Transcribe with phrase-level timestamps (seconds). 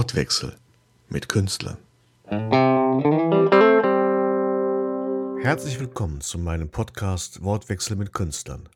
[0.00, 0.56] Wortwechsel
[1.10, 1.76] mit Künstlern.
[5.42, 8.66] Herzlich willkommen zu meinem Podcast Wortwechsel mit Künstlern.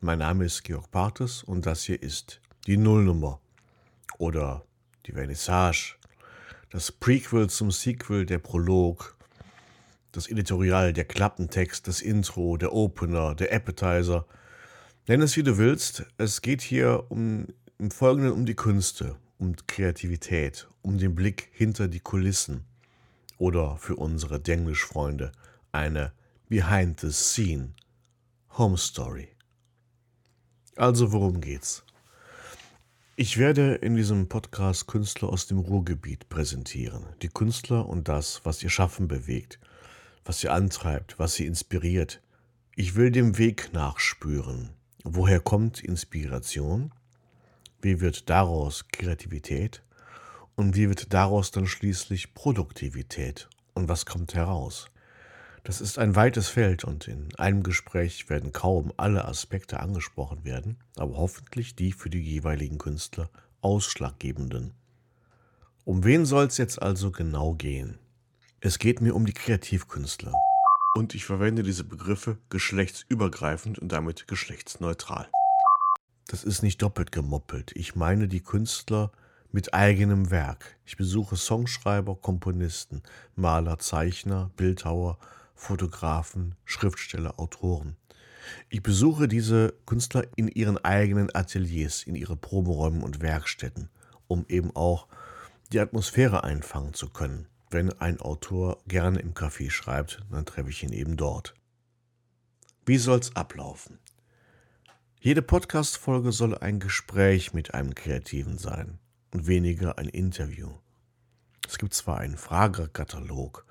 [0.00, 3.38] Mein Name ist Georg Bartes und das hier ist die Nullnummer
[4.18, 4.64] oder
[5.06, 5.94] die Vernissage,
[6.70, 9.16] das Prequel zum Sequel, der Prolog,
[10.10, 14.26] das Editorial, der Klappentext, das Intro, der Opener, der Appetizer.
[15.06, 16.06] Nenn es wie du willst.
[16.18, 17.46] Es geht hier um,
[17.78, 22.62] im Folgenden um die Künste, um Kreativität, um den Blick hinter die Kulissen
[23.38, 25.32] oder für unsere Denglisch-Freunde
[25.72, 26.12] eine
[26.48, 27.74] Behind the Scene
[28.56, 29.30] Home Story.
[30.76, 31.82] Also worum geht's?
[33.16, 37.04] Ich werde in diesem Podcast Künstler aus dem Ruhrgebiet präsentieren.
[37.20, 39.58] Die Künstler und das, was ihr Schaffen bewegt,
[40.24, 42.22] was sie antreibt, was sie inspiriert.
[42.76, 44.70] Ich will dem Weg nachspüren.
[45.02, 46.92] Woher kommt Inspiration?
[47.84, 49.82] Wie wird daraus Kreativität?
[50.54, 53.48] Und wie wird daraus dann schließlich Produktivität?
[53.74, 54.86] Und was kommt heraus?
[55.64, 60.78] Das ist ein weites Feld und in einem Gespräch werden kaum alle Aspekte angesprochen werden,
[60.96, 63.28] aber hoffentlich die für die jeweiligen Künstler
[63.62, 64.74] ausschlaggebenden.
[65.84, 67.98] Um wen soll es jetzt also genau gehen?
[68.60, 70.32] Es geht mir um die Kreativkünstler.
[70.94, 75.28] Und ich verwende diese Begriffe geschlechtsübergreifend und damit geschlechtsneutral.
[76.32, 77.72] Das ist nicht doppelt gemoppelt.
[77.74, 79.12] Ich meine die Künstler
[79.50, 80.78] mit eigenem Werk.
[80.86, 83.02] Ich besuche Songschreiber, Komponisten,
[83.36, 85.18] Maler, Zeichner, Bildhauer,
[85.54, 87.96] Fotografen, Schriftsteller, Autoren.
[88.70, 93.90] Ich besuche diese Künstler in ihren eigenen Ateliers, in ihre Proberäumen und Werkstätten,
[94.26, 95.08] um eben auch
[95.70, 97.46] die Atmosphäre einfangen zu können.
[97.68, 101.52] Wenn ein Autor gerne im Café schreibt, dann treffe ich ihn eben dort.
[102.86, 103.98] Wie soll's ablaufen?
[105.24, 108.98] Jede Podcast-Folge soll ein Gespräch mit einem Kreativen sein
[109.32, 110.72] und weniger ein Interview.
[111.64, 113.64] Es gibt zwar einen Fragekatalog,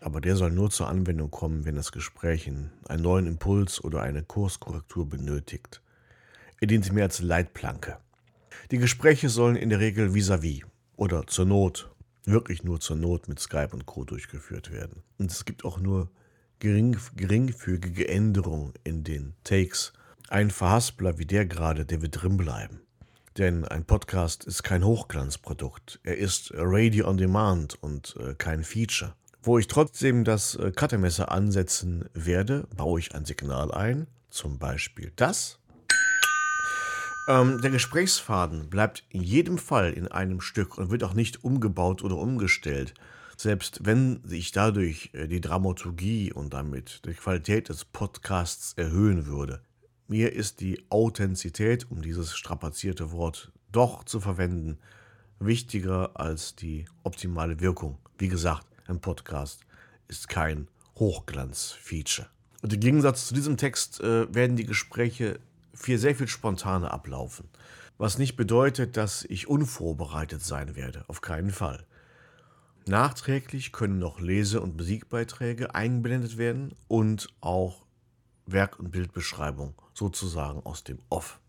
[0.00, 4.24] aber der soll nur zur Anwendung kommen, wenn das Gespräch einen neuen Impuls oder eine
[4.24, 5.80] Kurskorrektur benötigt.
[6.60, 7.98] Er dient mir als Leitplanke.
[8.72, 11.88] Die Gespräche sollen in der Regel vis-à-vis -vis oder zur Not,
[12.24, 14.02] wirklich nur zur Not mit Skype und Co.
[14.02, 15.04] durchgeführt werden.
[15.18, 16.10] Und es gibt auch nur
[16.58, 19.92] gering, geringfügige Änderungen in den Takes
[20.30, 22.80] ein Verhaspler wie der gerade, der wird drinbleiben.
[23.36, 26.00] Denn ein Podcast ist kein Hochglanzprodukt.
[26.04, 29.14] Er ist Radio on Demand und äh, kein Feature.
[29.42, 35.12] Wo ich trotzdem das äh, Cuttermesser ansetzen werde, baue ich ein Signal ein, zum Beispiel
[35.16, 35.58] das.
[37.28, 42.02] Ähm, der Gesprächsfaden bleibt in jedem Fall in einem Stück und wird auch nicht umgebaut
[42.02, 42.94] oder umgestellt.
[43.36, 49.62] Selbst wenn sich dadurch äh, die Dramaturgie und damit die Qualität des Podcasts erhöhen würde.
[50.10, 54.76] Mir ist die Authentizität, um dieses strapazierte Wort doch zu verwenden,
[55.38, 57.96] wichtiger als die optimale Wirkung.
[58.18, 59.60] Wie gesagt, ein Podcast
[60.08, 60.66] ist kein
[60.98, 62.28] Hochglanz-Feature.
[62.60, 65.38] Und im Gegensatz zu diesem Text äh, werden die Gespräche
[65.74, 67.48] viel, sehr viel spontaner ablaufen.
[67.96, 71.04] Was nicht bedeutet, dass ich unvorbereitet sein werde.
[71.06, 71.86] Auf keinen Fall.
[72.84, 77.84] Nachträglich können noch Lese- und Musikbeiträge eingeblendet werden und auch
[78.52, 81.40] Werk- und Bildbeschreibung sozusagen aus dem Off.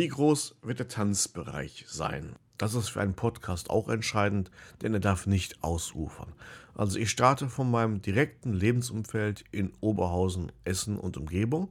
[0.00, 2.36] Wie groß wird der Tanzbereich sein?
[2.56, 4.50] Das ist für einen Podcast auch entscheidend,
[4.80, 6.32] denn er darf nicht ausufern.
[6.74, 11.68] Also ich starte von meinem direkten Lebensumfeld in Oberhausen, Essen und Umgebung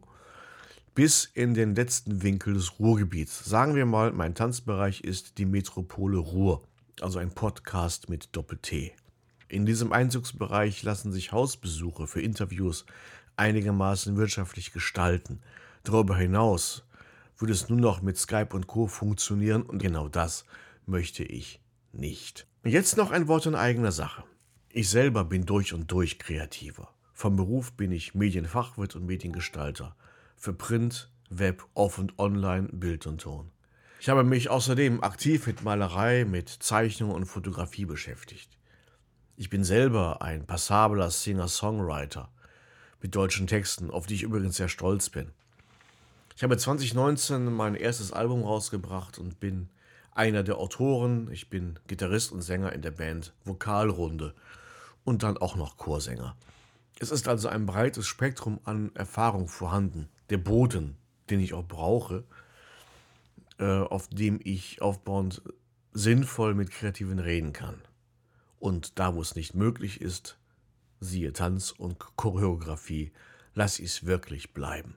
[0.93, 3.45] bis in den letzten Winkel des Ruhrgebiets.
[3.45, 6.61] Sagen wir mal, mein Tanzbereich ist die Metropole Ruhr,
[7.01, 8.93] also ein Podcast mit Doppel-T.
[9.47, 12.85] In diesem Einzugsbereich lassen sich Hausbesuche für Interviews
[13.37, 15.39] einigermaßen wirtschaftlich gestalten.
[15.83, 16.83] Darüber hinaus
[17.39, 18.87] würde es nur noch mit Skype und Co.
[18.87, 20.45] funktionieren und genau das
[20.85, 22.45] möchte ich nicht.
[22.63, 24.23] Jetzt noch ein Wort in eigener Sache.
[24.69, 26.93] Ich selber bin durch und durch kreativer.
[27.13, 29.95] Vom Beruf bin ich Medienfachwirt und Mediengestalter.
[30.35, 33.51] Für Print, Web, Off- und Online, Bild und Ton.
[33.99, 38.57] Ich habe mich außerdem aktiv mit Malerei, mit Zeichnung und Fotografie beschäftigt.
[39.35, 42.31] Ich bin selber ein passabler Singer-Songwriter
[43.01, 45.31] mit deutschen Texten, auf die ich übrigens sehr stolz bin.
[46.39, 49.67] Ich habe 2019 mein erstes Album rausgebracht und bin
[50.13, 51.29] einer der Autoren.
[51.33, 54.33] Ich bin Gitarrist und Sänger in der Band Vokalrunde
[55.03, 56.37] und dann auch noch Chorsänger.
[56.97, 60.07] Es ist also ein breites Spektrum an Erfahrung vorhanden.
[60.29, 60.95] Der Boden,
[61.29, 62.23] den ich auch brauche,
[63.57, 65.41] äh, auf dem ich aufbauend
[65.91, 67.81] sinnvoll mit Kreativen reden kann.
[68.59, 70.37] Und da, wo es nicht möglich ist,
[71.01, 73.11] siehe Tanz und Choreografie,
[73.55, 74.95] lass es wirklich bleiben.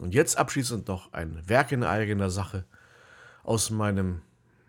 [0.00, 2.64] Und jetzt abschließend noch ein Werk in eigener Sache
[3.42, 4.22] aus meinem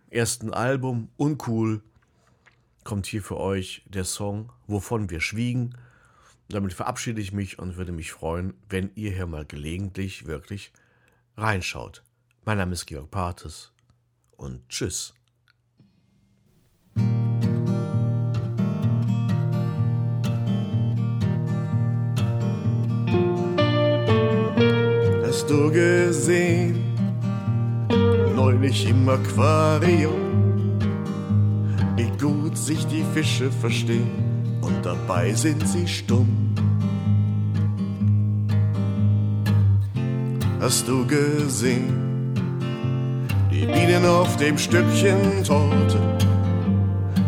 [0.10, 1.82] ersten Album Uncool
[2.84, 5.78] kommt hier für euch der Song Wovon wir schwiegen.
[6.50, 10.74] Damit verabschiede ich mich und würde mich freuen, wenn ihr hier mal gelegentlich wirklich
[11.38, 12.04] reinschaut.
[12.44, 13.72] Mein Name ist Georg Partes
[14.36, 15.14] und tschüss.
[28.62, 30.78] Neulich im Aquarium,
[31.96, 34.12] wie gut sich die Fische verstehen
[34.62, 36.54] und dabei sind sie stumm.
[40.60, 42.36] Hast du gesehen,
[43.52, 46.00] die Bienen auf dem Stückchen Torte,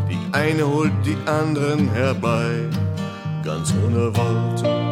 [0.07, 2.51] die eine holt die anderen herbei,
[3.43, 4.82] ganz ohne Worte.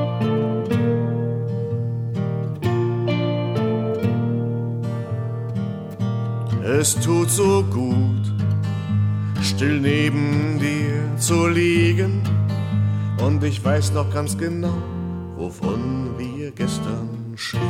[6.82, 8.34] Es tut so gut,
[9.44, 12.24] still neben dir zu liegen.
[13.24, 14.82] Und ich weiß noch ganz genau,
[15.38, 17.62] wovon wir gestern schwiegen.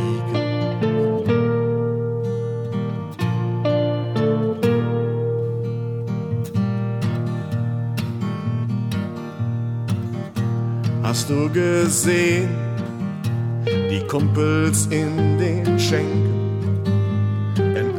[11.04, 12.48] Hast du gesehen,
[13.66, 16.41] die Kumpels in den Schenken?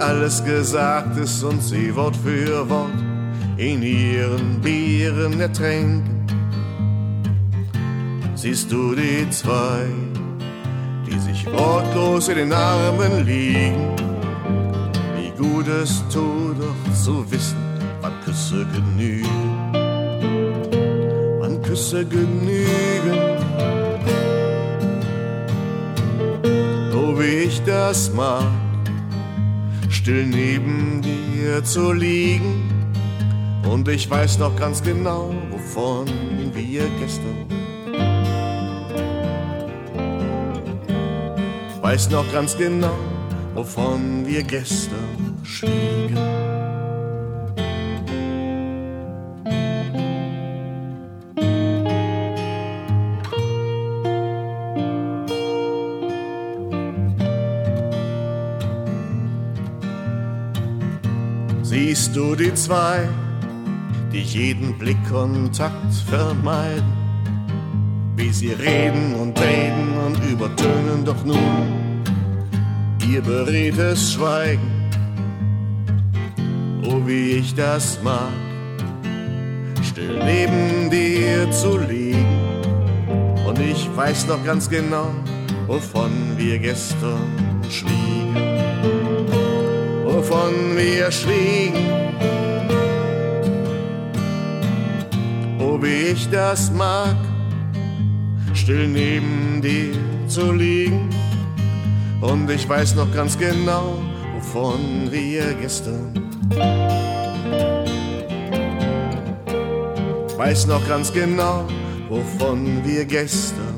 [0.03, 2.91] Alles gesagt ist und sie Wort für Wort
[3.57, 6.27] in ihren Bieren ertränken.
[8.35, 9.87] Siehst du die zwei,
[11.07, 13.95] die sich wortlos in den Armen liegen?
[15.17, 17.57] Wie gut es tut, doch zu wissen,
[18.01, 19.73] wann Küsse genügen.
[21.39, 23.19] Wann Küsse genügen.
[26.93, 28.62] Oh, wie ich das mag
[29.93, 32.69] still neben dir zu liegen.
[33.71, 36.07] Und ich weiß noch ganz genau, wovon
[36.55, 37.47] wir gestern.
[41.81, 42.97] Weiß noch ganz genau,
[43.55, 46.72] wovon wir gestern schwiegen.
[62.15, 63.09] Du die zwei,
[64.13, 66.93] die jeden Blickkontakt vermeiden?
[68.17, 71.83] Wie sie reden und reden und übertönen doch nun
[73.11, 74.91] ihr beredtes Schweigen.
[76.85, 78.33] Oh, wie ich das mag,
[79.83, 82.27] still neben dir zu liegen.
[83.47, 85.09] Und ich weiß noch ganz genau,
[85.67, 87.31] wovon wir gestern
[87.71, 88.12] schwiegen
[90.23, 91.89] wovon wir schwiegen.
[95.59, 97.17] Oh, wie ich das mag,
[98.55, 99.93] still neben dir
[100.29, 101.11] zu liegen.
[102.21, 103.99] Und ich weiß noch ganz genau,
[104.35, 106.13] wovon wir gestern.
[110.37, 111.67] Weiß noch ganz genau,
[112.09, 113.72] wovon wir gestern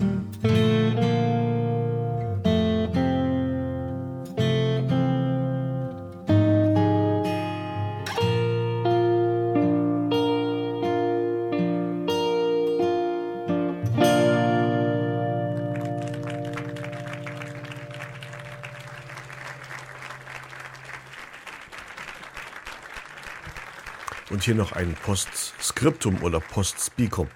[24.34, 27.28] Und hier noch ein Postskriptum oder Postspikum.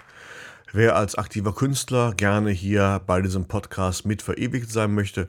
[0.72, 5.28] Wer als aktiver Künstler gerne hier bei diesem Podcast mit verewigt sein möchte,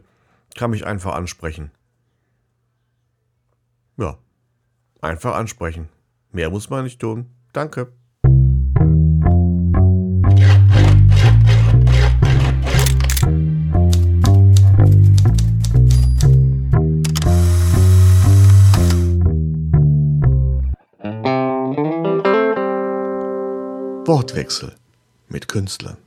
[0.56, 1.70] kann mich einfach ansprechen.
[3.98, 4.18] Ja,
[5.00, 5.90] einfach ansprechen.
[6.32, 7.28] Mehr muss man nicht tun.
[7.54, 7.94] Danke.
[24.10, 24.74] Wortwechsel
[25.28, 25.98] mit Künstlern.